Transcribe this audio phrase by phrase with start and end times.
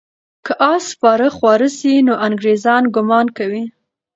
[0.45, 3.63] که آس سپاره خواره سي، نو انګریزان ګمان کوي.